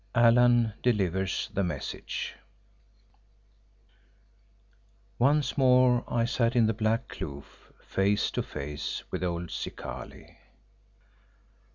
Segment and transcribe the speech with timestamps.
[0.15, 2.33] ALLAN DELIVERS THE MESSAGE
[5.19, 10.37] Once more I sat in the Black Kloof face to face with old Zikali.